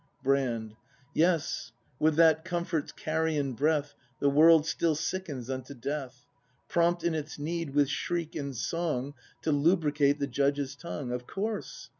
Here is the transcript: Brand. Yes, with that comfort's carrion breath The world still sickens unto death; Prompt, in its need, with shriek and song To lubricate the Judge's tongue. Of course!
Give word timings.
Brand. 0.23 0.75
Yes, 1.13 1.73
with 1.99 2.15
that 2.15 2.43
comfort's 2.43 2.91
carrion 2.91 3.53
breath 3.53 3.93
The 4.19 4.31
world 4.31 4.65
still 4.65 4.95
sickens 4.95 5.47
unto 5.47 5.75
death; 5.75 6.25
Prompt, 6.67 7.03
in 7.03 7.13
its 7.13 7.37
need, 7.37 7.75
with 7.75 7.87
shriek 7.87 8.35
and 8.35 8.55
song 8.57 9.13
To 9.43 9.51
lubricate 9.51 10.17
the 10.17 10.25
Judge's 10.25 10.75
tongue. 10.75 11.11
Of 11.11 11.27
course! 11.27 11.89